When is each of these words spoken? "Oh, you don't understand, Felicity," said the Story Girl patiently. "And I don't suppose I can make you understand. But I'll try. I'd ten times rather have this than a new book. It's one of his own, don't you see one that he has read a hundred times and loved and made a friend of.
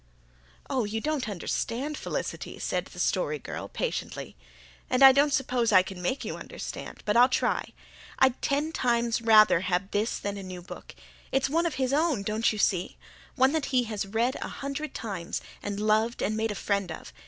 "Oh, 0.67 0.83
you 0.83 0.99
don't 0.99 1.29
understand, 1.29 1.95
Felicity," 1.95 2.57
said 2.57 2.85
the 2.85 2.97
Story 2.97 3.37
Girl 3.37 3.67
patiently. 3.67 4.35
"And 4.89 5.03
I 5.03 5.11
don't 5.11 5.31
suppose 5.31 5.71
I 5.71 5.83
can 5.83 6.01
make 6.01 6.25
you 6.25 6.37
understand. 6.37 7.03
But 7.05 7.15
I'll 7.15 7.29
try. 7.29 7.73
I'd 8.17 8.41
ten 8.41 8.71
times 8.71 9.21
rather 9.21 9.59
have 9.59 9.91
this 9.91 10.17
than 10.17 10.37
a 10.37 10.41
new 10.41 10.63
book. 10.63 10.95
It's 11.31 11.51
one 11.51 11.67
of 11.67 11.75
his 11.75 11.93
own, 11.93 12.23
don't 12.23 12.51
you 12.51 12.57
see 12.57 12.97
one 13.35 13.51
that 13.51 13.65
he 13.65 13.83
has 13.83 14.07
read 14.07 14.37
a 14.41 14.47
hundred 14.47 14.95
times 14.95 15.39
and 15.61 15.79
loved 15.79 16.23
and 16.23 16.35
made 16.35 16.49
a 16.49 16.55
friend 16.55 16.91
of. 16.91 17.13